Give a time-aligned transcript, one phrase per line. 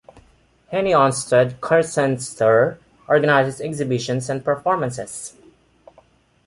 [0.73, 5.35] Henie Onstad Kunstsenter organizes exhibitions and performances.